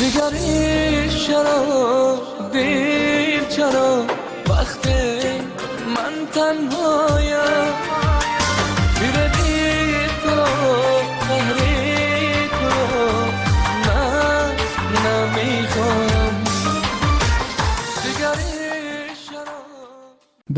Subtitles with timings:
[0.00, 2.18] دیگری چرا
[2.52, 4.04] دیر چرا؟
[4.48, 5.20] وقتی
[5.94, 8.09] من تنهایم.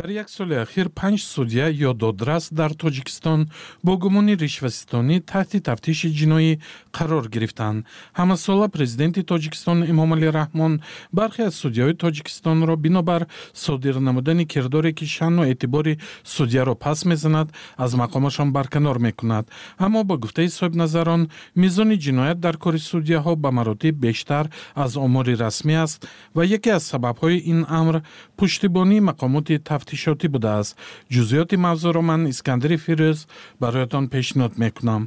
[0.02, 3.40] Дар як соли ахир панҷ судя ё додрас дар тоҷикистон
[3.84, 6.52] бо гумони ришваситонӣ таҳти тафтиши ҷиноӣ
[6.96, 7.78] қарор гирифтанд
[8.20, 10.72] ҳамасола президенти тоҷикистон эмомалӣ раҳмон
[11.18, 13.22] бархе аз судяҳои тоҷикистонро бинобар
[13.64, 17.48] содир намудани кирдоре ки шаъну эътибори судяро пас мезанад
[17.84, 19.44] аз мақомашон барканор мекунад.
[19.78, 21.22] Аммо ба гуфтаи соҳибназарон
[21.62, 25.98] мизони ҷиноят дар кори судяҳо ба маротиб бештар аз омори расмӣ аст
[26.36, 27.96] ва яке аз сабабҳои ин амр
[28.38, 30.72] пуштибонии мақомоти тафтишотӣ будааст.
[31.12, 33.18] Ҷузъиёти мавзӯъро ман искандари фирӯз
[33.60, 35.02] бароятон пешниҳод мекунам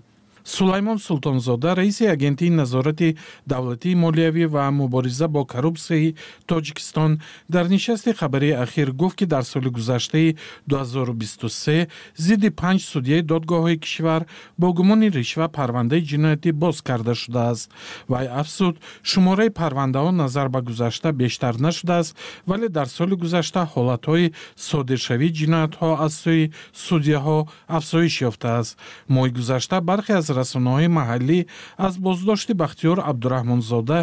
[0.45, 3.17] сулаймон султонзода раиси агентии назорати
[3.47, 9.69] давлатии молиявӣ ва мубориза бо коррупсияи тоҷикистон дар нишасти хабарии ахир гуфт ки дар соли
[9.69, 14.25] гузаштаи 2023 зидди панҷ судяи додгоҳҳои кишвар
[14.57, 17.71] бо гумони ришва парвандаи ҷиноятӣ боз карда шудааст.
[18.07, 25.33] Вай афзуд шумораи парвандаҳо назар ба гузашта бештар нашудааст вале дар соли гузашта ҳолатҳои содиршавии
[25.39, 26.51] ҷиноятҳо аз сӯи
[26.85, 28.77] судяҳо афзоиш ёфтааст.
[29.09, 31.38] Моҳи гузашта бархе аз расонаҳои маҳаллӣ
[31.86, 33.98] аз боздошти бахтиёр абдураҳмонзода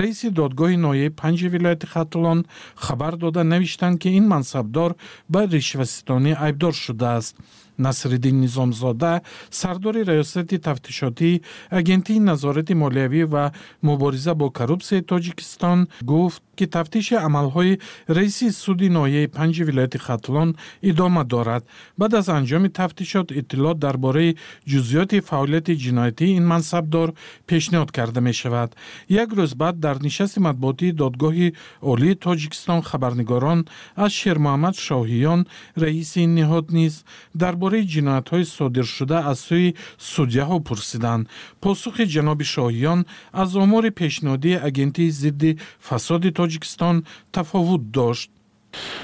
[0.00, 2.38] раиси додгоҳи ноҳияи панҷи вилояти хатулон
[2.84, 4.90] хабар дода навиштанд ки ин мансабдор
[5.32, 7.34] ба ришваситонӣ айбдор шудааст
[7.78, 16.65] насриддин низомзода сардори раёсати тафтишотии агентии назорати молиявӣ ва мубориза бо коррупсияи тоҷикистон гуфт ки
[16.75, 17.79] тафтиши амалҳои
[18.17, 20.49] раиси суди ноҳияи панҷи вилояти хатулон
[20.89, 21.63] идома дорад.
[21.99, 24.37] Баъд аз анҷоми тафтишот иттилоъ дар бораи
[24.71, 27.09] ҷузъиёти фаъолияти ҷиноятии ин мансабдор
[27.49, 28.69] пешниҳод карда мешавад.
[29.23, 31.47] Як рӯз баъд дар нишасти матбуотии додгоҳи
[31.91, 33.59] олии тоҷикистон хабарнигорон
[34.03, 35.41] аз шермуҳаммад шоҳиён
[35.83, 36.93] раиси ин ниҳод низ
[37.41, 39.75] дар бораи ҷиноятҳои содиршуда аз сӯи
[40.13, 41.23] судяҳо пурсиданд.
[41.63, 42.99] Посухи ҷаноби шоҳиён
[43.41, 45.51] аз омори пешниҳодии агентии зидди
[45.87, 48.31] фасоди тоҷикистон тафовут дошт.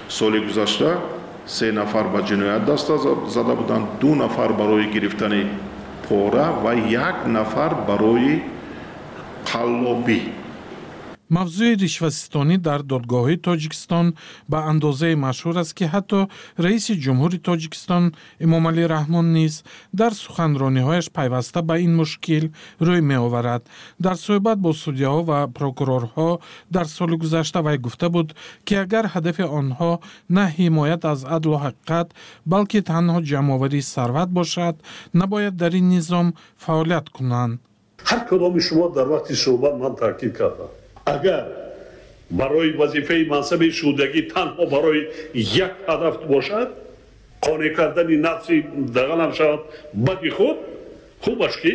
[0.09, 1.01] Соли гузашта
[1.45, 5.47] се нафар ба ҷиноят даста зада буданд ду нафар барои гирифтани
[6.07, 8.43] пора ва як нафар барои
[9.45, 10.19] қаллобӣ
[11.35, 14.07] мавзӯи ришваситонӣ дар додгоҳҳои тоҷикистон
[14.51, 16.19] ба андозае машҳур аст ки ҳатто
[16.66, 18.03] раиси ҷумҳури тоҷикистон
[18.45, 19.53] эмомалӣ раҳмон низ
[19.99, 22.45] дар суханрониҳояш пайваста ба ин мушкил
[22.88, 23.61] рӯй меоварад.
[24.05, 26.29] Дар суҳбат бо судяҳо ва прокурорҳо
[26.75, 28.27] дар соли гузашта вай гуфта буд
[28.65, 29.91] ки агар ҳадафи онҳо
[30.35, 32.07] на ҳимоят аз адлу ҳақиқат
[32.51, 34.75] балки танҳо ҷамъоварии сарват бошад
[35.21, 36.27] набояд дар ин низом
[36.63, 37.53] фаъолият кунанд.
[38.09, 40.71] Ҳар кадоми шумо дар вақти суҳбат ман таъкид кардам
[41.05, 41.45] агар
[42.29, 45.01] барои вазифаи мансаби шудагӣ танҳо барои
[45.33, 46.69] як ҳадаф бошад
[47.45, 48.65] қонеъ кардани нафси
[48.97, 49.61] дагалам шавад
[49.93, 50.57] бади худ
[51.23, 51.73] хубаш ки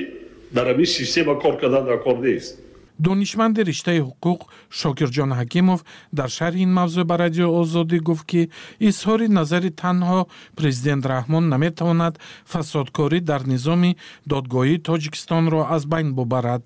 [0.53, 2.59] дар ҳамин система кор кардан дар кор нест.
[2.99, 4.41] Донишманди риштаи ҳуқуқ
[4.81, 5.81] шокирҷон ҳакимов
[6.19, 8.43] дар шарҳи ин мавзӯъ ба радиои озодӣ гуфт ки
[8.89, 10.21] изҳори назари танҳо
[10.59, 12.15] президент раҳмон наметавонад
[12.53, 13.97] фасодкорӣ дар низоми
[14.33, 16.63] додгоҳии тоҷикистонро аз байн бубарад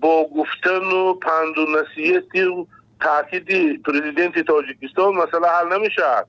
[0.00, 2.66] با گفتن و پند و نصیحت و
[3.00, 6.24] تاکید پرزیدنت تاجیکستان مسئله حل نمیشه.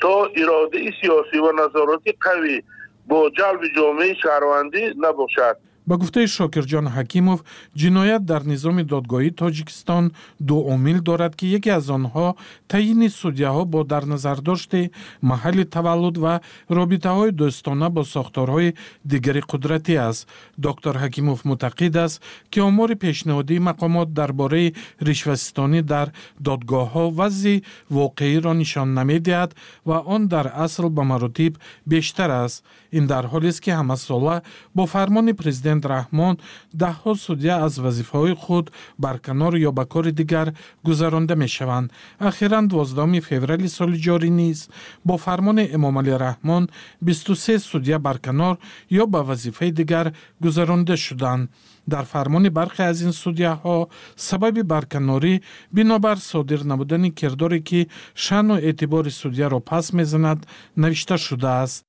[0.00, 2.62] تا اراده سیاسی و نظراتی قوی
[3.06, 5.56] با جلب جامعه شهروندی نباشد.
[5.88, 7.38] Ба гуфтаи шокирҷон ҳакимов
[7.80, 10.04] ҷиноят дар низоми додгоҳии тоҷикистон
[10.48, 12.26] ду омил дорад ки яке аз онҳо
[12.72, 14.82] таъйини судяҳо бо дарназардошти
[15.30, 16.34] маҳалли таваллуд ва
[16.78, 18.74] робитаҳои дӯстона бо сохторҳои
[19.10, 20.22] дигари қудратӣ аст.
[20.66, 22.16] Доктор ҳакимов мутақид аст
[22.52, 24.74] ки омори пешниҳодии мақомот дар бораи
[25.08, 26.08] ришваситонӣ дар
[26.46, 27.62] додгоҳҳо вазъи
[27.98, 29.50] воқеиро нишон намедиҳад
[29.88, 31.52] ва он дар асл ба маротиб
[31.92, 32.64] бештар аст.
[32.98, 34.36] Ин дар ҳолест ки ҳамасола
[34.76, 36.34] бо фармони президент президент раҳмон
[36.82, 38.66] даҳҳо судя аз вазифаҳои худ
[39.04, 40.48] барканор ё ба кори дигар
[40.86, 41.92] гузаронда мешаванд.
[42.18, 44.68] Ахиран 12 феврали соли ҷорӣ низ
[45.04, 46.68] бо фармони эмомалӣ раҳмон
[47.00, 48.54] 23 судя барканор
[49.02, 50.06] ё ба вазифаи дигар
[50.40, 51.50] гузаронда шуданд.
[51.86, 53.76] Дар фармони бархе аз ин судяҳо
[54.16, 55.34] сабаби барканорӣ
[55.76, 57.80] бинобар содир намудани кирдоре ки
[58.14, 60.38] шаъну эътибори судяро пас мезанад
[60.76, 61.84] навишта шудааст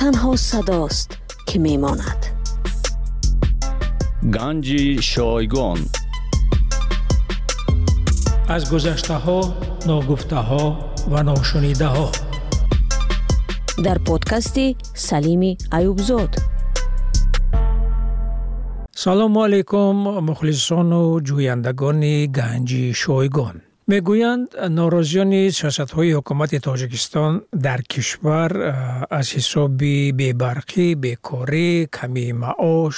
[0.00, 1.08] танҳо садост
[1.48, 2.20] ки мемонад.
[4.36, 5.80] Ганҷи шойгон.
[8.54, 9.40] Аз гузаштаҳо
[9.88, 10.64] ногуфтаҳо
[11.12, 12.08] ва ношунидаҳо.
[13.86, 14.66] Дар подкасти
[15.08, 16.32] салими аюбзод
[19.04, 19.96] салому алайкум
[20.28, 23.56] мухлисону ҷӯяндагони ганҷи шойгон
[23.92, 24.48] мегӯянд
[24.78, 27.32] норозиёни сиёсатҳои ҳукумати тоҷикистон
[27.66, 28.52] дар кишвар
[29.18, 32.96] аз ҳисоби бебарқӣ бекорӣ камии маош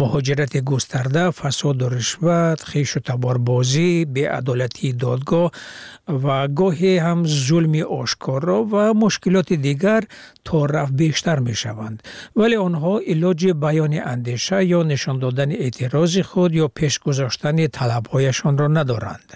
[0.00, 5.48] муҳоҷирати густарда фасоду ришват хишу таборбозӣ беадолатии додгоҳ
[6.22, 10.02] ва гоҳе ҳам зулми ошкоро ва мушкилоти дигар
[10.46, 11.96] то рафт бештар мешаванд.
[12.38, 19.29] Вале онҳо илоҷи баёни андеша ё нишон додани эътирози худ ё пешгузоштани талабҳояшонро надоранд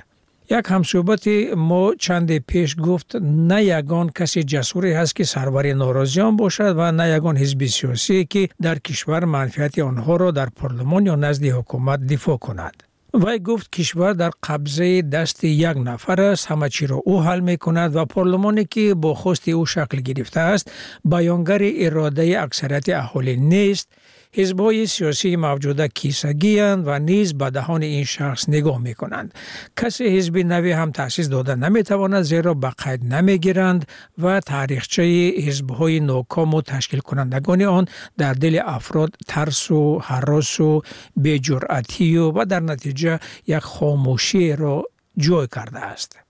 [0.49, 3.09] як ҳамсӯҳбати мо чанде пеш гуфт
[3.51, 8.43] на ягон касе ҷасуре ҳаст ки сарвари норозиён бошад ва на ягон ҳизби сиёсие ки
[8.65, 12.77] дар кишвар манфиати онҳоро дар парлумон ё назди ҳукумат дифоъ кунад.
[13.23, 18.05] Вай гуфт кишвар дар қабзаи дасти як нафар аст ҳама чиро ӯ ҳал мекунад ва
[18.07, 20.67] парлумоне ки бо хости ӯ шакл гирифтааст
[21.13, 23.87] баёнгари иродаи аксарияти аҳолӣ нест
[24.37, 29.35] حزبای سیاسی موجوده کیسگیان و نیز به دهان این شخص نگاه می کنند
[29.77, 33.87] کسی حزب نوی هم تأسیس داده نمی تواند زیرا به قید نمی گیرند
[34.19, 35.03] و تاریخچه
[35.47, 37.87] حزبهای ناکام و تشکیل کنندگان آن
[38.19, 40.83] در دل افراد ترس و حراس و
[41.17, 44.85] بی‌جرأتی و, و در نتیجه یک خاموشی را
[45.17, 46.24] جای کرده است.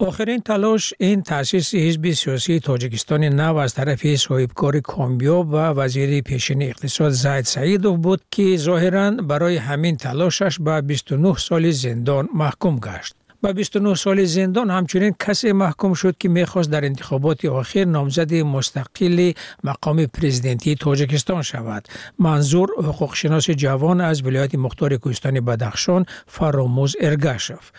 [0.00, 6.62] آخرین تلاش این تأسیس حزب سیاسی تاجیکستان نو از طرف صاحبکار کامیاب و وزیر پیشین
[6.62, 13.14] اقتصاد زید سعیدوف بود که ظاهرا برای همین تلاشش به 29 سال زندان محکوم گشت.
[13.42, 19.32] به 29 سال زندان همچنین کسی محکوم شد که می‌خواست در انتخابات آخر نامزد مستقل
[19.64, 21.88] مقام پریزیدنتی تاجکستان شود.
[22.18, 27.70] منظور حقوقشناس جوان از ولایت مختار کوهستان بدخشان فراموز ارگاشف.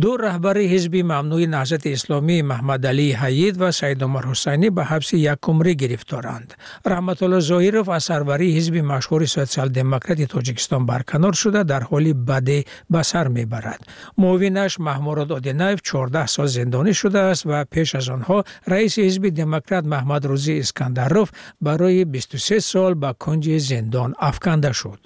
[0.00, 5.14] دو رهبر حزب ممنوع نهضت اسلامی محمد علی حید و سید عمر حسینی به حبس
[5.14, 6.54] یک عمره گرفتارند.
[6.86, 12.64] رحمت الله ظاهیروف از سروری حزب مشهور سوسیال دموکرات تاجکستان برکنار شده در حالی بده
[12.90, 13.86] به سر می‌برد.
[14.18, 18.38] معاونش محمود мурод одинаев 14 сол зиндонӣ шудааст ва пеш аз онҳо
[18.72, 21.28] раиси ҳизби демократ маҳмадрӯзӣ искандаров
[21.66, 25.00] барои 23 сол ба кунҷи зиндон афканда шуд.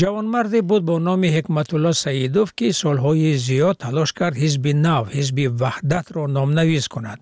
[0.00, 6.22] Ҷавонмарде буд бо номи ҳикматулло саидов ки солҳои зиёд талош кард ҳизби нав ҳизби ваҳдатро
[6.36, 7.20] номнавис кунад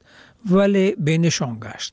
[0.53, 1.93] вале бенишон гашт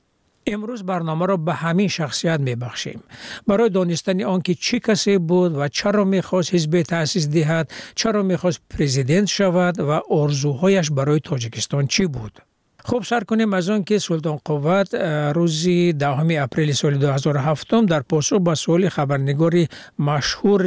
[0.47, 3.03] امروز برنامه را به همین شخصیت می بخشیم.
[3.47, 8.37] برای دانستن آنکه چی کسی بود و چرا می خواست حزب تأسیس دهد، چرا می
[8.37, 12.39] خواست پریزیدنت شود و ارزوهایش برای تاجیکستان چی بود.
[12.83, 14.95] خوب سر کنیم از آن که سلطان قوت
[15.35, 19.67] روزی دهم اپریل سال 2007 در پاسخ به سوال خبرنگاری
[19.99, 20.63] مشهور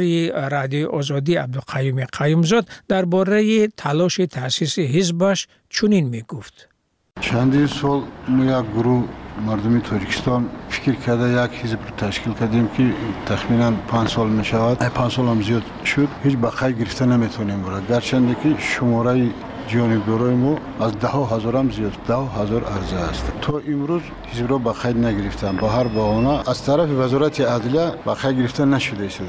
[0.49, 6.74] رادیو آزادی عبدالقیوم قیومزاد درباره تلاش تأسیس حزبش چنین می گفت.
[7.21, 9.03] چندی سال ما گروه
[9.45, 12.93] مردمی تاجیکستان فکر کرده یک حزب رو تشکیل کردیم که
[13.25, 16.07] تخمینا 5 سال می شود 5 سال هم زیاد شد.
[16.23, 17.81] هیچ بقای گرفته نمی‌تونیم برای.
[17.89, 19.29] گرچنده که شماره
[19.67, 23.31] جونی دارای ما از ده هزار هم زیاد ده هزار عرضه است.
[23.41, 28.13] تا امروز هیچ را به خیر نگرفتن با هر بهانه از طرف وزارت عدلیه به
[28.13, 29.19] خیر گرفته نشده است.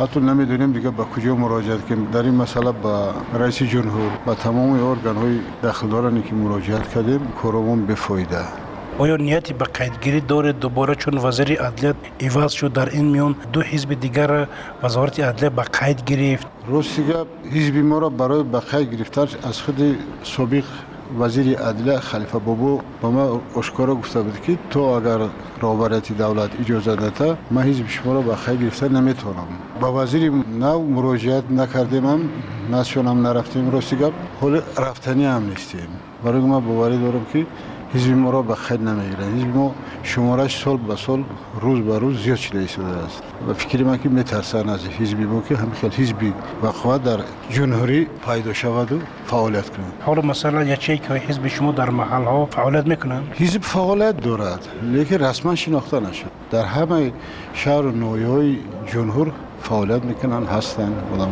[0.00, 2.10] حتی نمی‌دونیم دیگه به کجا مراجعه کنیم.
[2.10, 7.86] در این مسئله به رئیس جمهور و تمام ارگان های دخلدارانی که مراجعه کردیم کارمون
[7.86, 8.67] بفایده.
[8.98, 13.60] آیا نیتی به قیدگیری دارد دوباره چون وزیر عدلیت ایواز شد در این میان دو
[13.60, 14.46] حزب دیگر
[14.82, 17.14] وزارت عدلیه به قید گرفت؟ روسیه
[17.52, 20.64] حزب ما را برای به قید گرفتن از خود سابق
[21.18, 25.18] وزیر عدلیه خلیفه بابو با ما آشکارا گفته بود که تو اگر
[25.60, 29.48] رابرتی دولت اجازه داده ما حزب شما را به خیلی گرفته نمی‌تونم.
[29.80, 32.20] با وزیر نو مراجعت نکردیم هم
[32.72, 33.70] نسیون نرفتیم.
[33.70, 35.88] راستی گپ حال رفتنی هم نیستیم.
[36.24, 37.46] برای ما باوری دارم که
[37.94, 41.24] حزب ما را به خیر نمی‌گیرند حزب ما شمارش سال به سال
[41.60, 42.58] روز به روز زیاد شده
[43.06, 43.22] است.
[43.48, 47.18] و فکر من که میترسان از حزب ما که همخیل حزب وقوع در
[47.50, 52.46] جمهوری پیدا شود و فعالیت کنند حالا مثلا یکی که حزب شما در محل ها
[52.46, 56.30] فعالیت می‌کنند حزب فعالیت دارد لیکن رسما شناخته نشد.
[56.50, 57.12] در همه
[57.54, 58.56] شهر و نویای
[58.92, 59.32] جمهور
[59.70, 61.28] می‌کنن هستن آدم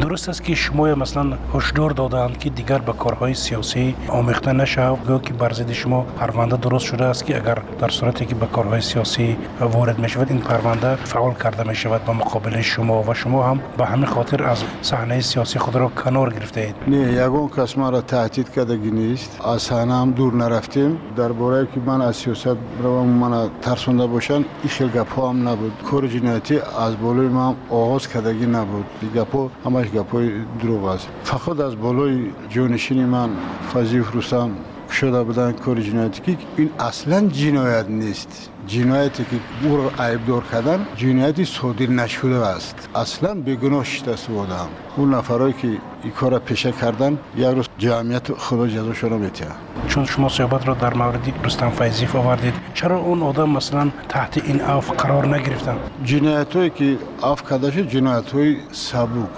[0.00, 4.90] درست است که شما مثلا هشدار دادند که دیگر به کارهای سیاسی آمیخته نشه.
[5.06, 8.46] گو که بر ضد شما پرونده درست شده است که اگر در صورتی که به
[8.46, 13.14] کارهای سیاسی وارد می شود این پرونده فعال کرده می شود به مقابل شما و
[13.14, 17.48] شما هم به همین خاطر از صحنه سیاسی خود را کنار گرفته اید نه یگون
[17.48, 19.40] کس ما را تهدید کردگی نیست.
[19.44, 20.98] از صحنه هم دور نرفتیم.
[21.16, 25.72] درباره که من از سیاست رو من ترسونده باشن این خیلی گپ هم نبود.
[25.90, 28.84] کار جنایتی از بالای ما آغاز کردگی نبود.
[29.14, 30.30] گپا همش گپای
[30.62, 31.08] دروغ است.
[31.24, 33.30] فقط از بالای جانشین من
[33.74, 34.50] فضیف رستم
[34.90, 38.50] شده بودن کار جنایتی که این اصلا جنایت نیست.
[38.66, 42.88] جنایتی که او را عیبدار کردن جنایتی صادر نشده است.
[42.94, 45.68] اصلا بیگناه شده بودم اون نفرایی که
[46.02, 49.46] این کار پیشه کردن یک روز جمعیت خدا جزاشون رو میتیه
[49.88, 54.60] چون شما صحبت را در مورد رستم فیضیف آوردید چرا اون آدم مثلا تحت این
[54.62, 59.28] عفو قرار نگرفتن؟ جنایت هایی که عفو کرده شد جنایت های سبک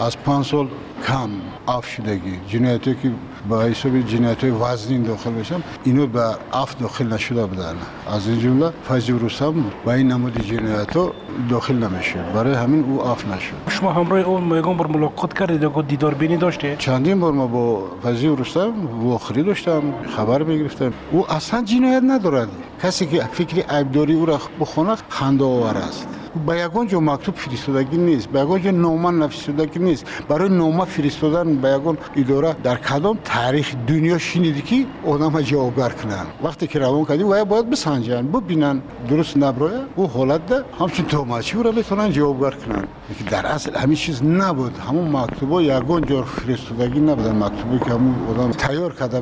[0.00, 0.68] از پنج سال
[1.06, 1.30] کم
[1.68, 3.10] عفو شدگی جنایت هایی که
[3.48, 7.74] با حساب جنایت وزنین داخل بشن اینو به عفو داخل نشده بودن.
[8.12, 9.54] از این جمله فیضی رستم
[9.84, 11.12] با این نمود جنایت ها
[11.50, 12.14] داخل نمیشه.
[12.34, 13.54] برای همین او اف نشد.
[13.68, 17.82] شما همراه اون میگم بر ملاقات کردید و دیدار بینی داشته؟ چندین بار ما با
[18.02, 19.82] فضی رستم واخری داشتم
[20.16, 20.92] خبر می‌گرفتم.
[21.12, 22.48] او اصلا جنایت ندارد.
[22.82, 26.19] کسی که فکر عیبداری او را بخونه خنده آور است.
[26.46, 31.56] به یگان جا مکتوب فرستادگی نیست به یگان جا نامه نفرستادگی نیست برای نامه فرستادن
[31.56, 37.04] به یگان اداره در کدام تاریخ دنیا شنیدی که آدم جوابگر کنن وقتی که روان
[37.04, 42.10] کردی و باید بسنجن ببینن درست نبرای او حالت ده همچون توماچی او را بتونن
[42.10, 42.84] جوابگر کنن
[43.30, 48.50] در اصل همین چیز نبود همون مکتوبا یگان جا فرستادگی نبودن مکتوبی که همون آدم
[48.50, 49.20] تیار کرده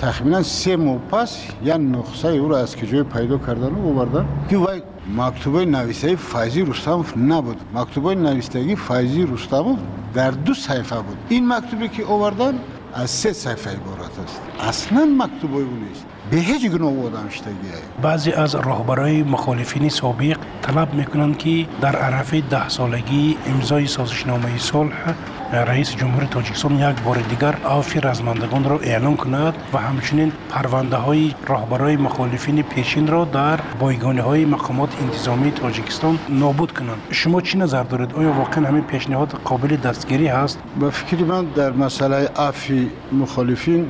[0.00, 4.26] تخمینا سه ماه پس یا نقصه او را از کجای پیدا کردن و آوردن.
[4.50, 4.82] که وای
[5.16, 7.56] مکتوبه نویسه فایزی رستموف نبود.
[7.74, 9.78] مکتوبه نویسندگی فایزی رستموف
[10.14, 11.16] در دو صفحه بود.
[11.28, 12.54] این مکتوبی که آوردن
[12.94, 14.40] از سه صفحه عبارت است.
[14.60, 16.06] اصلا مکتوبه او نیست.
[16.30, 17.68] به هیچ گناه آدم شدگی
[18.02, 25.14] بعضی از راهبرای مخالفین سابق طلب می‌کنند که در عرف ده سالگی امضای سازشنامه صلح
[25.52, 31.34] رئیس جمهور تاجیکستان یک بار دیگر عفو رزمندگان را اعلام کند و همچنین پرونده های
[31.46, 36.98] راهبرای مخالفین پیشین را در بایگانه های مقامات انتظامی تاجیکستان نابود کنند.
[37.10, 41.72] شما چی نظر دارید؟ آیا واقعا همین پیشنهاد قابل دستگیری هست؟ به فکر من در
[41.72, 42.74] مسئله عفو
[43.12, 43.86] مخالفین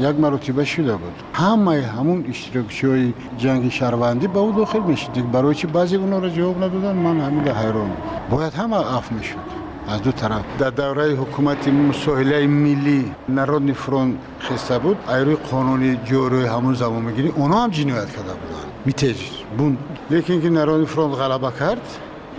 [0.00, 1.12] یک مرتبه شده بود.
[1.34, 5.30] همه همون اشتراکچی های جنگ شهروندی به او داخل می‌شد.
[5.32, 7.90] برای چی بعضی اونا را جواب ندادن؟ من همین حیران
[8.30, 9.62] باید همه عفو می‌شد.
[9.88, 10.42] از دو طرف.
[10.58, 14.96] در دوره حکومت مساهله ملی نرودنی فرون خسته بود.
[15.08, 18.66] ایروی قانونی جوروی همون زمان می‌گیری اونا هم جنایت کرده بودن.
[18.84, 19.16] میتیج
[19.58, 19.76] بون
[20.10, 21.80] لیکن که نرودنی فرون غلبه کرد.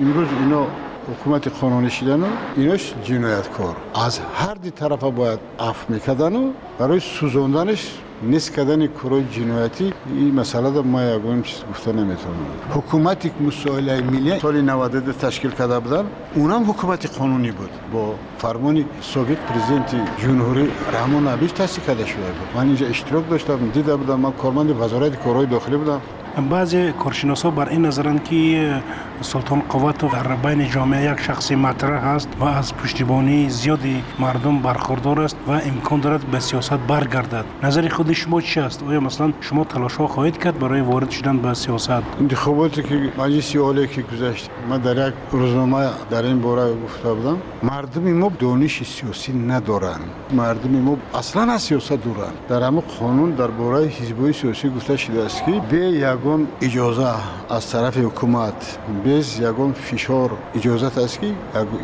[0.01, 0.67] امروز اینا
[1.11, 2.25] حکومت قانونی شدن و
[2.57, 7.91] ایناش جنایتکار از هر دی طرف باید عفو می‌کردن و برای سوزوندنش
[8.23, 12.35] نیست کردن کارهای جنایتی این مسئله در ما یگان چیز گفته نمی‌تونم.
[12.69, 16.05] حکومتی که مسائل ملی سال 92 تشکیل کرده بودن
[16.35, 17.69] اونم حکومت قانونی بود.
[17.93, 22.47] با فرمان سابق پرزیدنت جمهوری رحمان عبیش تاسیس کرده شده بود.
[22.55, 26.01] من اینجا اشتراک داشتم دیده بودم من کارمند وزارت کارهای داخلی بودم.
[26.41, 28.81] بعضی کارشناسا بر این نظرند که
[29.21, 35.21] سلطان قوت در بین جامعه یک شخص مطرح است و از پشتیبانی زیادی مردم برخوردار
[35.21, 37.45] است و امکان دارد به سیاست برگردد.
[37.63, 41.37] نظر خود شما چی است؟ آیا مثلا شما تلاش ها خواهید کرد برای وارد شدن
[41.37, 46.73] به سیاست؟ انتخاباتی که مجلس عالی که گذشت من در یک روزنامه در این باره
[46.83, 52.81] گفته بودم مردم ما دانش سیاسی ندارند مردم ما اصلا از سیاست دورند در همه
[52.99, 55.77] قانون در باره حزبی سیاسی گفته شده است که به
[56.23, 57.07] یکون اجازه
[57.49, 61.27] از طرف حکومت بز یکون فشار اجازت است که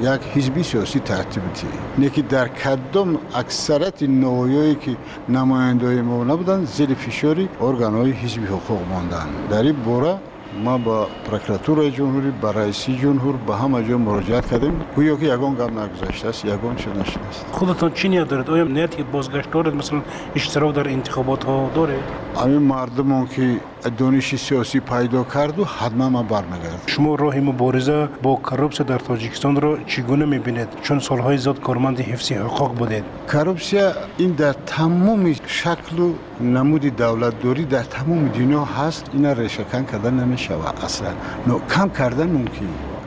[0.01, 4.97] یک حزبی سیاسی ترتیب دی نکی در کدام اکثرت نوایی که
[5.29, 9.27] نماینده ما نبودن زیر فشاری ارگان حزبی حقوق ماندن.
[9.49, 10.15] در این بوره
[10.63, 14.81] ما با پرکراتور جمهوری با رئیسی جمهور با همه جا مراجعه کردیم.
[14.95, 17.45] گویا که یگان گام نگذاشته است یگان چه نشده است.
[17.51, 20.01] خودتان چی نیت دارید؟ آیا نیت که بازگشت دارید؟ مثلا
[20.35, 23.59] اشتراک در انتخابات ها دارید؟ اشتراک در انتخابات ها دارید همین مردمان که
[23.97, 29.61] دانش سیاسی پیدا کرد و حتما ما برمیگرد شما راه مبارزه با کروپسیا در تاجیکستان
[29.61, 33.03] را چگونه می‌بینید؟ چون سالهای زیاد کارمند حفظ حقوق بودید.
[33.27, 39.05] کروپسیا این در تمام شکل و نمود دولت داری در تمام دنیا هست.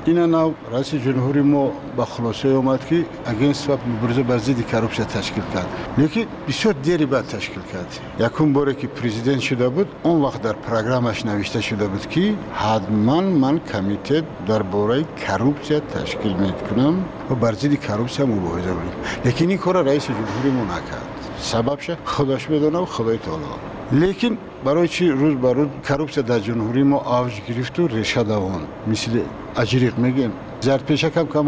[0.03, 5.05] اصلا نو رئیس جمهوری ما با خلاصه اومد که اگینست و مبارزه بر ضد کروپسیا
[5.05, 5.67] تشکیل کرد.
[5.99, 8.01] لیکن بسیار دیری بعد تشکیل کرد.
[8.21, 13.21] یکم باره که پرزیدنت شده بود اون وقت در پروگرامش نوشته شده بود که حتما
[13.21, 18.93] من کمیته در باره کروپسیا تشکیل می‌کنم و بر ضد کروپسیا مبارزه کنم.
[19.25, 21.09] لیکن این کار رئیس جمهوری ما نکرد.
[21.39, 23.43] سببش خودش بدونه و خدای تعالی.
[23.93, 25.53] لیکن برای چی روز بر
[25.97, 29.21] روز در جمهوری ما آوج گرفت و ریشه دوان مثل
[29.57, 31.47] اجریق میگیم زرد پیشک هم کم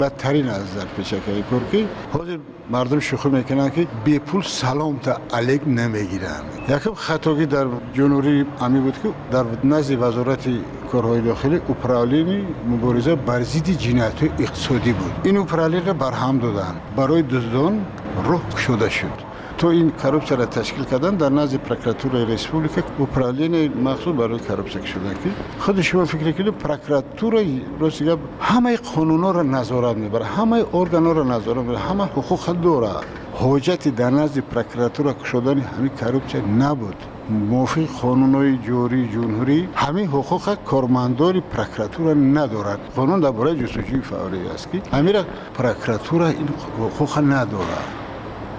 [0.00, 2.38] بدترین از زرد پیشک های که حاضر
[2.70, 6.42] مردم شوخی می‌کنن که بی پول سلام تا علیک نمی‌گیرن.
[6.68, 10.48] یکم خطاگی در جنوری امی بود که در نزد وزارت
[10.92, 15.12] کارهای داخلی اپرالین مبارزه بر ضد جنایت اقتصادی بود.
[15.24, 16.74] این اپرالین را برهم دادن.
[16.96, 17.86] برای دزدان
[18.24, 19.23] روح شده شد.
[19.58, 25.14] تو این کروپسیا را تشکیل کردن در نزد پروکراتور ریسپوبلیکا اپرالین مخصوص برای کروپسیا شده
[25.24, 27.44] که خود شما فکر کنید پروکراتور
[27.80, 32.90] روسیه همه قانونا را نظارت می‌بره همه ارگانا را نظارت می‌بره همه حقوق داره
[33.34, 36.96] حجت در نزد پروکراتور شدن همین کروپسیا نبود.
[37.30, 44.82] موافق قانونهای جوری جمهوری همین حقوق کارمندان پروکراتور ندارد قانون درباره جستجوی فوری است که
[44.92, 45.14] همین
[45.54, 46.48] پروکراتور این
[46.80, 48.03] حقوق ندارد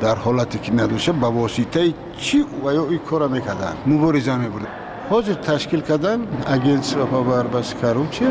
[0.01, 3.73] در حالتی که ندوشه به واسطه چی و یا این کار می‌کردن.
[3.87, 4.67] مبارزه می‌برد.
[5.09, 8.25] حاضر تشکیل کردن اگنس و بس کروچه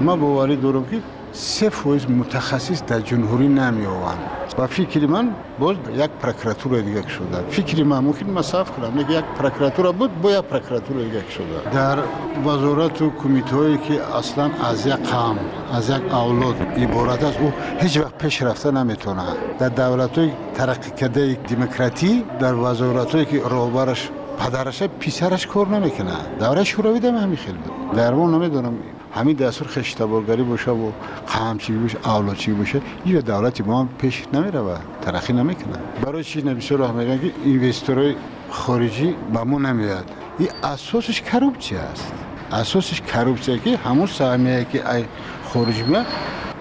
[0.00, 0.98] ما باوری دارم که
[1.32, 4.18] سه فویز متخصص در جمهوری نمی آوند
[4.58, 7.44] و فکر من باز یک پروکراتور دیگه شده.
[7.50, 9.00] فکر من ممکن مصاف کنم.
[9.00, 11.70] یک پروکراتور بود با یک پروکراتور دیگه شده.
[11.72, 11.98] در
[12.46, 15.38] وزارت و کمیته که اصلا از یک قام
[15.72, 19.22] از یک اولاد عبارت است او هیچ وقت پیش رفته نمی‌تونه.
[19.58, 26.12] در دولت های ترقی کرده دموکراتی در وزارت هایی که راهبرش پدرش پیسرش کار نمی‌کنه.
[26.40, 27.58] دوره شوروی دم همین خیلی.
[27.58, 28.74] بود در نمی‌دونم.
[29.14, 30.90] همین دستور خشتبارگری باشه و
[31.26, 35.78] قمچی باشه اولادچی باشه یه دولتی ما پیش نمیره و ترقی نمی‌کنه.
[36.02, 38.14] برای چی نبیسه راه میگن که اینوستورای
[38.50, 40.10] خارجی به ما نمیاد.
[40.38, 42.12] این اساسش کروپچی است.
[42.52, 45.04] اساسش کروپچی که همون سهمیه که ای
[45.44, 46.06] خارجی میاد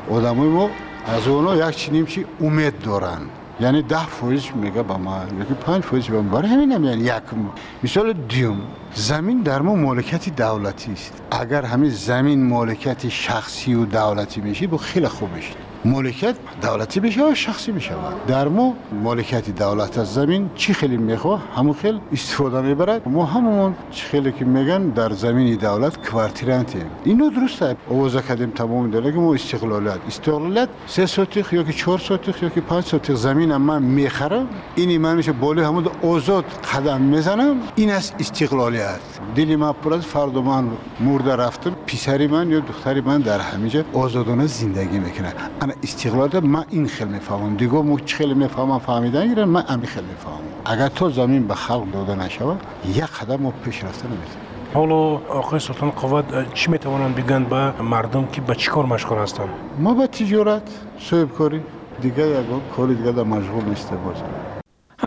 [0.10, 0.70] آدمای ما
[1.08, 3.20] از اونا یک چی چی امید دارن.
[3.60, 6.38] یعنی ده فویز میگه با ما یکی پنج فویز با ما.
[6.38, 7.24] برای همین هم یعنی یک
[7.84, 8.62] مثال دیوم
[8.94, 11.22] زمین در ما مالکیت دولتی است.
[11.32, 15.67] اگر همین زمین مالکیت شخصی و دولتی میشه با خیلی خوب میشه.
[15.86, 17.92] مالکیت دولتی بشه شخصی بشه
[18.28, 23.76] در ما مالکیت دولت از زمین چی خیلی می‌خواه؟ همون خیلی استفاده می‌برد ما همون
[23.92, 27.76] چی خیلی که میگن در زمین دولت کوارتیرانتی اینو درسته.
[27.90, 32.62] اوضاع کردیم تمام که ما استقلالیت استقلالیت سه سوتیخ یا که چهار سوتیخ یا که
[32.62, 34.48] پنج سوتیخ زمین من می‌خرم.
[34.76, 37.56] اینی من میشه بالی همون آزاد قدم می‌زنم.
[37.76, 39.00] این است استقلالیت.
[39.36, 40.68] دلی من پر از فرد من
[41.00, 41.76] مرده رفتم.
[41.86, 45.34] پیسری من یا دختری من در همینجا آزادانه زندگی می‌کنه.
[45.68, 50.06] انا استقلال من این خیلی می‌فهمم دیگه مو خیلی می‌فهمم فهمیدن گیرن من امی خیلی
[50.08, 52.62] می‌فهمم اگر تو زمین به خلق داده نشود
[52.96, 54.96] یک قدم ما پیش رفته نمی‌تونیم حالا
[55.40, 59.50] آقای سلطان قوت چی می‌توانند بگن به مردم که به چی کار مشغول هستند؟
[59.80, 60.62] ما به تجارت
[61.00, 61.62] صاحب کاری
[62.02, 64.18] دیگه یک کاری دیگه در مشغول نیسته باز.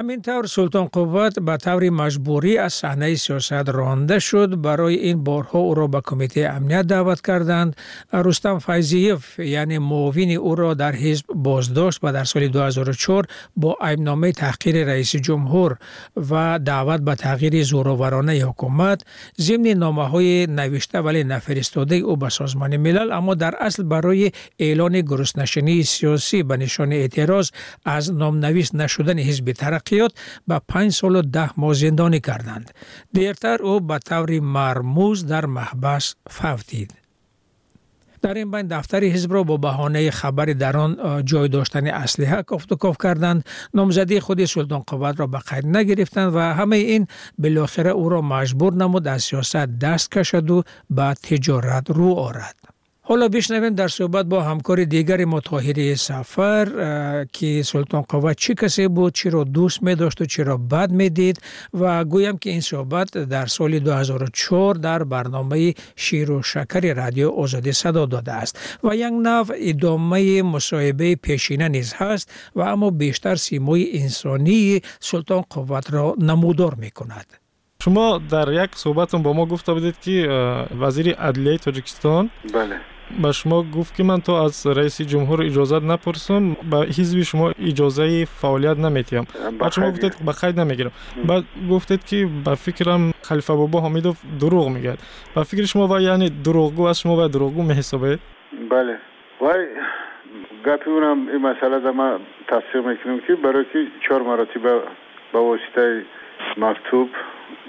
[0.01, 4.61] همینطور سلطان قوت به طور مجبوری از صحنه سیاست رانده شد.
[4.61, 7.77] برای این بارها او را به کمیته امنیت دعوت کردند
[8.13, 14.33] رستم فیضیف یعنی معاون او را در حزب بازداشت و در سال 2004 با ایبنامه
[14.33, 15.77] تحقیر رئیس جمهور
[16.31, 19.03] و دعوت به تغییر زورآورانه حکومت.
[19.41, 25.01] ضمن نامه های نوشته ولی نفرستاده او به سازمان ملل اما در اصل برای اعلان
[25.01, 27.51] گرسنشینی سیاسی به نشان اعتراض
[27.85, 29.53] از نامنویس نشدن حزب
[29.91, 30.13] ترقیات
[30.49, 32.71] به پنج سال و ده ماه زندانی کردند.
[33.13, 36.95] دیرتر او به طور مرموز در محبس فوتید.
[38.23, 42.73] در این بین دفتر حزب را با بهانه خبر در آن جای داشتن اسلحه کفت
[42.73, 47.07] و کف کردند نامزدی خود سلطان قوت را به قید نگرفتند و همه این
[47.39, 52.60] بالاخره او را مجبور نمود از سیاست دست کشد و به تجارت رو آرد
[53.11, 56.67] ҳоло бишнавем дар суҳбат бо ҳамкори дигари мо тоҳирии сафар
[57.37, 61.37] ки султонқова чӣ касе буд чиро дӯст медошту чиро бад медид.
[61.81, 68.07] Ва гӯям ки ин суҳбат дар соли 2004 дар барномаи ширу шакари радио озодӣ садо
[68.15, 68.55] додааст.
[68.85, 72.27] Ва як нав идомаи мусоҳибаи пешина низ ҳаст
[72.59, 77.27] ва аммо бештар симои инсонии султонқувватро намудор мекунад.
[77.83, 80.15] Шумо дар як суҳбатон бо мо гуфта будед ки
[80.83, 82.79] вазири адлияи тоҷикистон бале
[83.19, 88.27] ба шумо гуфт ки ман то аз раиси ҷумҳур иҷозат напурсам ба ҳизби шумо иҷозаи
[88.41, 89.27] фаъолият наметиҳам.
[89.61, 90.13] Баъд шумо гуфтед?
[90.27, 90.93] ба қайд намегирам.
[91.25, 94.99] Баъд гуфтед ки ба фикрам халифа бобо ҳомидов дурӯғ мегӯяд
[95.35, 98.21] ба фикри шумо ва яъне дурӯғгӯ аз шумо ва дурӯғгӯ меҳисобед
[98.73, 98.97] бале.
[99.41, 99.61] Вай
[100.65, 104.75] гапи унам ин масъалада ман тасдиқ мекунам ки барои ки чор маротиба
[105.33, 106.05] ба воситаи
[106.57, 107.09] мактуб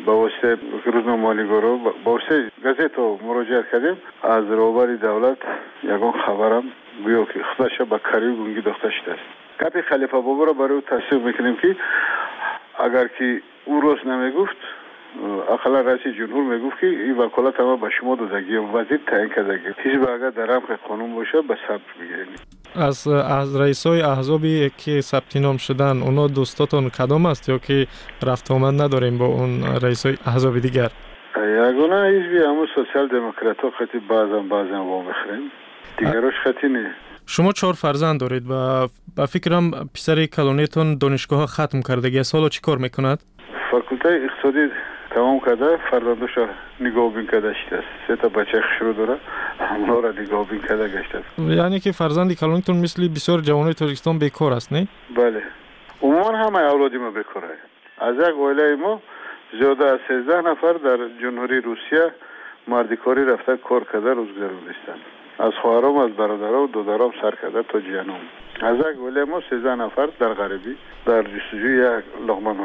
[0.05, 3.97] بواسطه روزنامه مالیگارو بواسطه گزت مراجعه کردیم.
[4.23, 5.37] از روبری دولت
[5.83, 6.63] یگان خبرم
[7.03, 9.21] گویا که خودش به کاری گونگی داخته شده است
[9.59, 11.75] گپ خلیفه بابا را برای او تصدیق می‌کنیم که
[12.79, 14.55] اگر که او راست نمی‌گفت
[15.49, 19.67] اقلا رئیس جمهور می‌گفت که این وکالت همه به شما دادگیم وزیر تعیین کردگی.
[19.77, 22.27] هیچ به اگر در حق قانون باشه به صبر می‌گیریم.
[22.75, 27.87] از از رئیس های احزابی که ثبت نام شدن اونا دوستاتون کدام است یا که
[28.23, 30.91] رفت آمد نداریم با اون رئیس های احزاب دیگر؟
[31.37, 35.51] یگانه بی همون سوسیال دموکرات ها خطی بعضن بعضن وا بخریم
[35.97, 42.23] دیگرش خطی نه شما چهار فرزند دارید و به فکرم پسر کلونیتون دانشگاه ختم کردگی
[42.23, 43.17] سالو چیکار کار
[43.70, 44.70] факултаи иқтисодӣ
[45.14, 46.48] тамом карда фарзандоша
[46.80, 49.16] нигоҳбин карда шидааст сета бачаи хушрӯ дора
[49.58, 51.28] ҳамонро нигоҳбин карда гаштааст
[51.64, 55.42] яъне ки фарзанди калонитон мисли бисёри ҷавонои тоҷикистон бекор аст не бале
[56.00, 57.58] умуман ҳамаи авлоди мо бекор ай
[58.08, 59.00] аз як оилаи мо
[59.58, 62.04] зиёда аз сездаҳ нафар дар ҷумҳурии русия
[62.66, 64.12] мардикорӣ рафта кор карда
[65.39, 68.21] از خوارم از برادرام و دودرام سر کرده تا جنوم
[68.61, 72.57] از یک ولی ما 13 نفر در غربی در جستجوی یک لغمان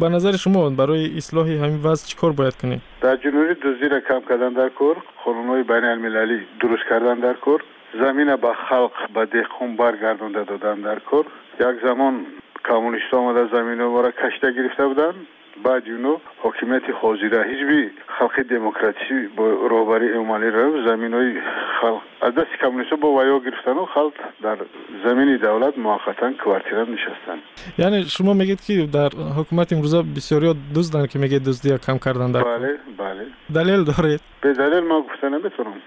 [0.00, 4.00] به نظر شما برای اصلاح همین وضع چی کار باید کنید؟ در جنوری دزیره را
[4.00, 7.62] کم کردن در کور خانونوی بین المللی درست کردن در کور
[7.94, 11.26] زمین به خلق به دخون برگردنده دادن در کور.
[11.60, 12.26] یک زمان
[12.62, 15.14] کامونیست آمده زمین را کشته گرفته بودن.
[15.63, 17.81] баъди уно ҳокимияти ҳозира ҳизби
[18.17, 21.31] халқи демократӣ бо роҳбарии эмомалиро заминои
[21.79, 24.57] халқ аз дасти коммунистҳо бо ваё гирифтану халқ дар
[25.05, 27.41] замини давлат муваққатан квартира нишастанд
[27.85, 32.43] яъне шумо мегӯед ки дар ҳукумати имрӯза бисёриҳо дузданд ки мегӯед дуздия кам кардан дар
[32.43, 33.25] бале бале
[33.57, 35.81] далел доред бедалел ман гуфта наметавонам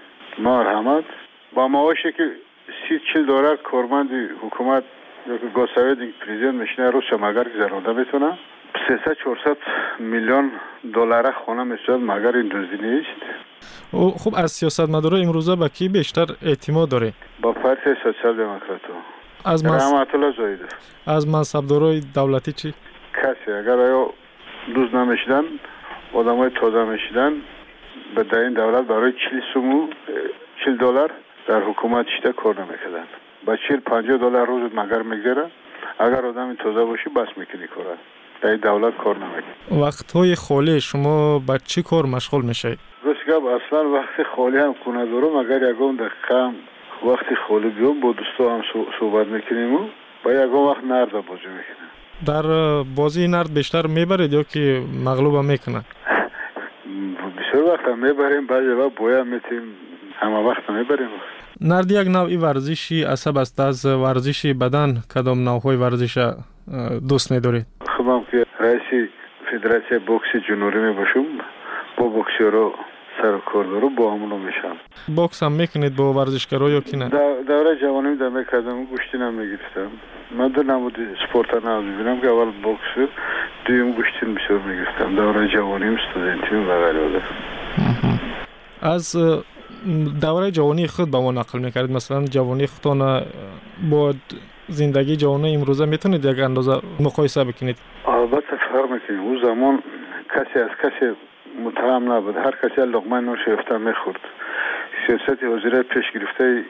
[0.47, 1.05] марҳамат
[1.55, 2.25] ба маоше ки
[2.81, 4.85] си чил дорад корманди ҳукумат
[5.35, 7.91] ёки госсовети президент мешина рӯзша магар гузаронда
[8.88, 9.56] 300
[9.98, 10.50] میلیون
[10.94, 13.20] دلار خانه می‌شد مگر این دزدی نیست؟
[13.92, 18.92] او خوب از سیاست مداره امروزا با کی بیشتر اعتماد داره؟ با پارتی سوسیال دموکراتو
[19.44, 19.92] از مس...
[21.06, 22.74] از منصبدارای دولتی چی؟
[23.22, 24.10] کسی اگر آیا
[24.74, 25.44] دوز نمی‌شدن
[26.12, 27.32] آدم های تازه می‌شدن
[28.16, 29.88] به در این دولت برای چلی سومو
[30.64, 31.10] چل دلار
[31.48, 33.04] در حکومت شده کار نمی‌کردن.
[33.44, 35.50] با چل پنجه دلار روز مگر میگذره
[35.98, 37.96] اگر آدم تازه باشی بس می‌کنی کاره
[38.44, 39.82] به دولت کار نمی‌کنه.
[39.86, 42.78] وقت های خالی شما به چی کار مشغول میشید
[43.28, 45.36] گپ اصلا وقت خالی هم کنه دارم.
[45.36, 46.54] اگر یکم دقیقه هم
[47.10, 48.62] وقتی خالی بیام با دوستا هم
[49.00, 49.78] صحبت می‌کنیم و
[50.24, 51.90] با یکم وقت نرد بازی می‌کنیم.
[52.26, 52.42] در
[52.96, 55.80] بازی نرد بیشتر می‌برید یا که مغلوب هم می‌کنه؟
[57.38, 58.46] بیشتر وقت هم می‌بریم.
[58.46, 59.62] بعضی وقت باید میتیم
[60.14, 61.08] همه وقت هم می‌بریم.
[61.60, 63.60] نرد یک نوعی ورزشی عصب است.
[63.60, 66.32] از ورزشی بدن کدام نوعی ورزش
[67.08, 67.64] دوست نداری؟
[67.96, 69.08] خوبم که رئیس
[69.50, 71.24] فدراسیه بوکس جنوری می باشم.
[71.96, 72.74] با بوکسیرو
[73.22, 74.76] سر کار دارم با همونو میشم.
[75.16, 77.08] بوکس هم می‌کنید با ورزشگرا یا که نه؟
[77.48, 78.16] دوره جوانی
[78.50, 79.90] که دم گوشتی نمیگیرستم.
[80.38, 80.96] من دو نمود
[81.28, 83.10] سپورت نمود بینم که اول بوکس
[83.64, 85.14] دویم گوشتین بسیار می‌گرفتم.
[85.16, 87.22] دوره جوانیم استودنتیم و غیره
[88.82, 89.16] از
[90.20, 93.22] دوره جوانی خود به ما نقل می‌کرد مثلا جوانی خودتان
[93.90, 94.16] باید
[94.68, 99.20] زندگی جوانه امروزه می‌تونید یک اندازه مقایسه بکنید؟ البته فرق می‌کنه.
[99.20, 99.82] اون زمان
[100.34, 101.16] کسی از کسی
[101.64, 102.36] متهم نبود.
[102.36, 104.20] هر کسی لقمه نوش یفته می‌خورد.
[105.06, 106.64] سیاست وزیره پیش گرفته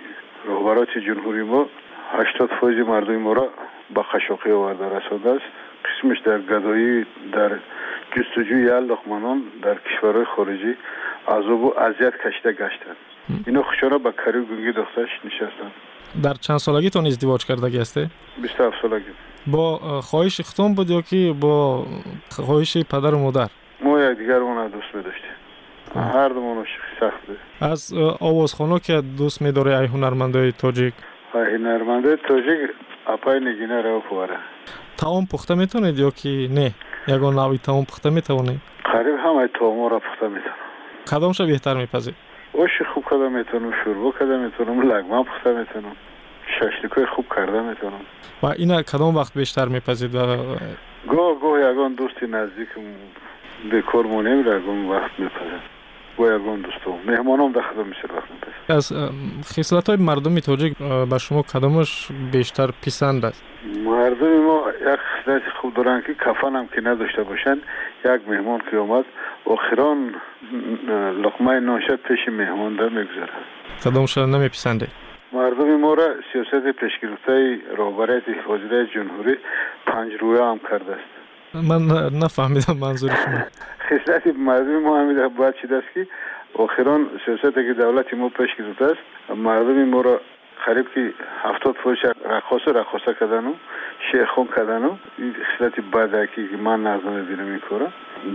[0.48, 1.66] رهبرات جمهوری ما
[2.12, 3.48] 80 فوج مردم ما را
[3.94, 5.44] به خشاقی آورده رسانده است.
[5.85, 7.50] قسمش در گدایی در
[8.16, 10.76] جستجوی لقمانان در کشورهای خارجی
[11.28, 12.96] عذاب و اذیت کشیده گشتند.
[13.46, 15.70] اینو خوشورا با کاری گونگی دخترش نشستم
[16.22, 18.10] در چند سالگی تون ازدواج کردگی هستی؟
[18.42, 19.04] 27 سالگی
[19.46, 21.87] با خواهش ختم بود یا که با
[22.30, 23.48] خواهش پدر و مادر؟
[23.80, 25.30] ما یک دیگر اون دوست بداشتیم
[25.94, 26.64] هر دو منو
[27.00, 30.94] سخته از آواز خانو که دوست میداره ای هنرمندای تاجیک؟
[31.34, 32.70] هنرمنده تاجیک
[33.06, 34.37] اپای نگینه رو پواره
[34.96, 36.70] تاون پخته می‌تونید یا که نه؟
[37.08, 40.54] یکان نوی تاون پخته می‌تونید؟ قریب همه تاون را پخته می‌تونم
[41.10, 42.14] کدام شو بهتر میپذید؟
[42.59, 45.85] آش خوب کردمتونم شوربا کردمتونم لگمه شش
[46.59, 48.01] ششلیکای خوب کردمتونم
[48.43, 50.57] و اینا کدام وقت بیشتر میپزید گو
[51.09, 52.81] گاه گاه یگان دوستی نزدیکم
[53.71, 54.31] به کار مونه
[54.90, 55.73] وقت میپذیرد.
[56.16, 58.09] دوستو مهمانم در خدمت میشه
[58.68, 58.92] از
[59.44, 60.74] خصلت های مردم تاجیک
[61.11, 63.44] به شما کدامش بیشتر پسند است
[63.85, 67.57] مردم ما یک خصلت خوب دارن که کفن هم که نداشته باشن
[68.05, 69.05] یک مهمان که آمد
[69.44, 70.14] آخران
[71.24, 73.33] لقمه ناشد پیش مهمان در می‌گذاره
[73.85, 74.87] کدامش نمیپسنده
[75.33, 79.37] مردم ما را سیاست پیشگرفته رهبریت وزیر جمهوری
[79.87, 81.23] پنج رویه هم کرده است
[81.62, 81.83] من
[82.23, 83.38] نفهمیدم منظور شما.
[83.88, 86.07] خصلت مردم ما همیده باید چیده است که
[86.55, 90.21] آخران سیاست که دولت ما پیش گرفته است مردم ما را
[90.67, 91.12] قریب که
[91.43, 91.99] هفتاد فروش
[92.31, 93.53] رقاصه رقاصه کردن و
[94.12, 97.88] شیخون کردن و این خصلت بدکی که من نظر بینم این کارا.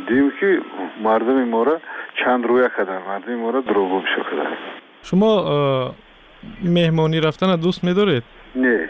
[0.07, 0.61] دیم که
[1.03, 1.81] مردم ما را
[2.25, 4.57] چند رویه کردن مردم ما را دروغ بشو کردن.
[5.03, 5.95] شما
[6.63, 8.23] مهمانی رفتن دوست میدارید؟
[8.55, 8.89] نه.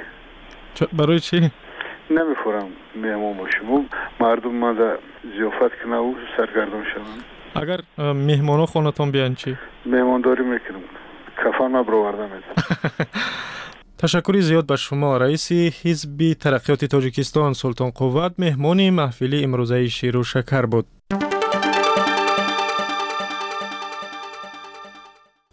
[0.94, 1.52] برای چی؟
[2.12, 3.86] نمی‌خورم مهمان باشم.
[4.20, 4.98] مردم ما در
[5.38, 7.24] زیافت کنه و سرگردان شوند.
[7.56, 7.80] اگر
[8.14, 10.82] مهمانو خونتان بیان چی؟ مهمانداری می‌کنم.
[11.38, 13.08] کفن ما برآورده میدم
[14.02, 20.24] تشکری زیاد به شما رئیس حزب ترقیات تاجیکستان سلطان قوت مهمان محفلی امروزه شیر و
[20.24, 20.86] شکر بود.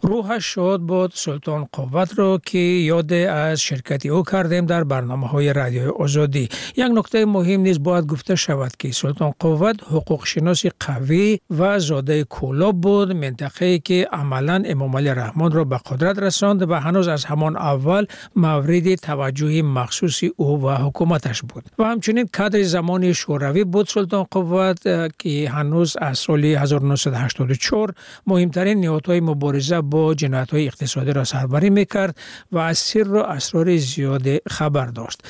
[0.07, 5.53] روحش شاد بود سلطان قوت را که یاد از شرکت او کردیم در برنامه های
[5.53, 6.49] رادیو آزادی.
[6.75, 12.23] یک نکته مهم نیز باید گفته شود که سلطان قوت حقوق شناس قوی و زاده
[12.23, 17.25] کولاب بود منطقه که عملا امام علی رحمان را به قدرت رساند و هنوز از
[17.25, 21.63] همان اول مورد توجه مخصوص او و حکومتش بود.
[21.79, 24.81] و همچنین کادر زمان شوروی بود سلطان قوت
[25.19, 27.93] که هنوز از سال 1984
[28.27, 29.81] مهمترین نهادهای مبارزه
[30.17, 32.17] جنایت های اقتصادی را سربری می‌کرد
[32.51, 35.21] و از سر و اسرار زیاد خبر داشت.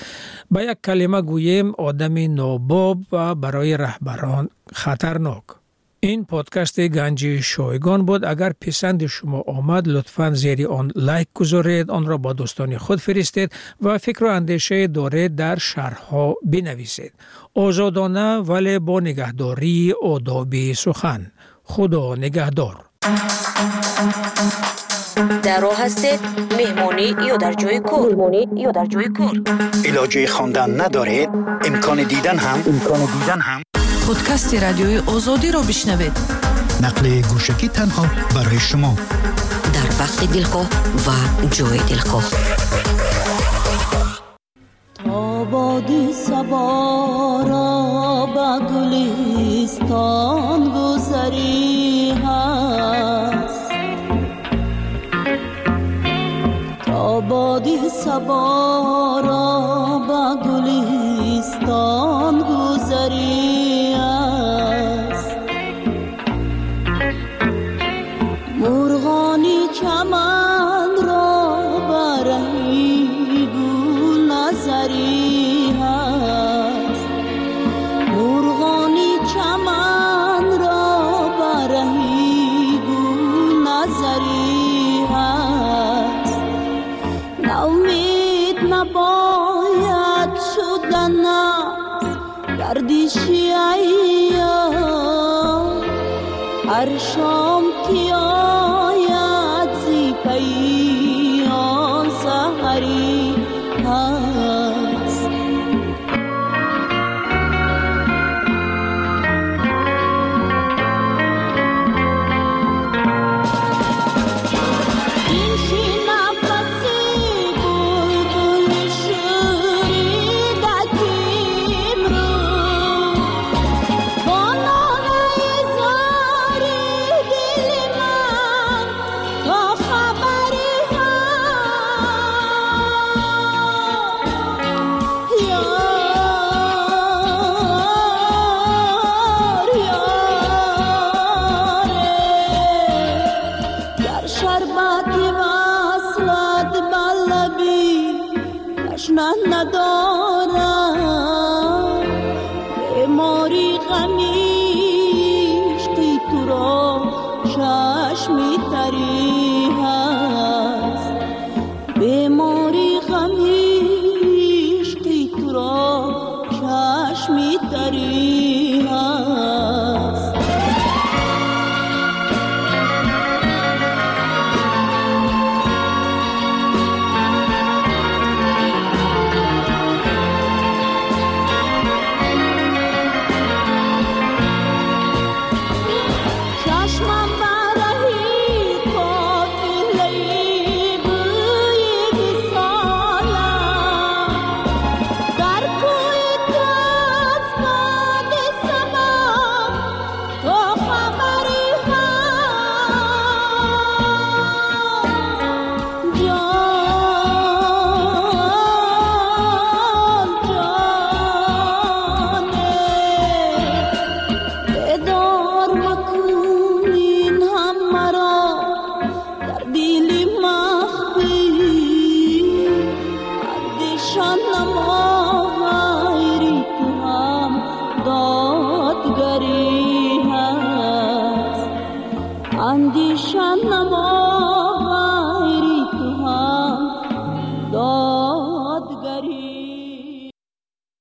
[0.51, 5.43] با یک کلمه گویم آدم ناباب و برای رهبران خطرناک.
[5.99, 8.25] این پادکست گنج شایگان بود.
[8.25, 13.51] اگر پسند شما آمد لطفا زیر آن لایک گذارید آن را با دوستان خود فرستید
[13.81, 17.13] و فکر و اندیشه دارید در شرحها بنویسید.
[17.53, 21.31] آزادانه ولی با نگهداری آدابی سخن.
[21.63, 22.75] خدا نگهدار.
[25.43, 26.19] در راه هستید
[26.57, 29.41] مهمونی یا در جای کور مهمونی یا در جای کور
[29.85, 31.29] علاجه خواندن ندارید
[31.65, 32.63] امکان دیدن هم.
[32.67, 33.61] امکان دیدن هم.
[34.07, 36.17] پادکست رادیوی آزادی را بشنوید.
[36.83, 38.05] نقل گوشکی تنها
[38.35, 38.95] برای شما.
[39.73, 40.67] در وقت دلخواه
[41.07, 42.31] و جای دلخواه.
[45.05, 47.77] تا بادی سبا را
[57.17, 60.76] تا بادی سبا را به گلستان